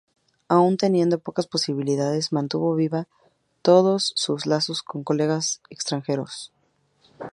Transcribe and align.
Aún 0.47 0.77
teniendo 0.77 1.19
pocas 1.19 1.45
posibilidades, 1.45 2.31
mantuvo 2.33 2.73
viva 2.73 3.07
todos 3.61 4.13
sus 4.15 4.47
lazos 4.47 4.81
con 4.81 5.01
sus 5.01 5.05
colegas 5.05 5.61
extranjeros. 5.69 6.51